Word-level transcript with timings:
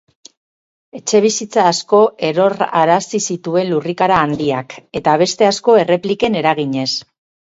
Etxebizitza 0.99 1.65
asko 1.71 1.99
erorarazi 2.29 3.21
zituen 3.35 3.69
lurrikara 3.75 4.19
handiak, 4.23 4.75
eta 5.01 5.15
beste 5.25 5.49
asko 5.53 5.77
errepliken 5.83 6.41
eraginez. 6.41 6.89